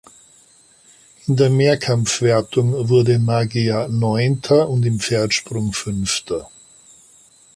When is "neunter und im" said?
3.87-4.99